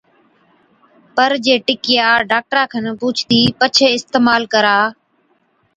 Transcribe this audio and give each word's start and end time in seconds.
پَر 1.15 1.31
جي 1.43 1.55
ٽِڪِيا 1.65 2.07
ڊاڪٽرا 2.29 2.63
کن 2.71 2.85
پُوڇتِي 2.99 3.41
پڇي 3.59 3.87
اِستعمال 3.97 4.41
ڪرا، 4.53 4.77